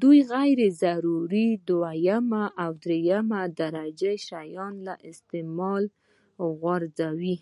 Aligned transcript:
دوی 0.00 0.20
غیر 0.32 0.60
ضروري 0.82 1.48
او 1.56 1.60
دویمه 1.70 2.44
او 2.62 2.70
درېمه 2.84 3.40
درجه 3.60 4.12
شیان 4.26 4.74
له 4.86 4.94
استعماله 5.10 5.88
غورځوي. 6.60 7.36